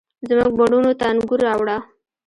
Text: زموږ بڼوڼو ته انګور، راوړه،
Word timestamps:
زموږ 0.29 0.51
بڼوڼو 0.59 0.91
ته 0.99 1.05
انګور، 1.11 1.39
راوړه، 1.47 1.77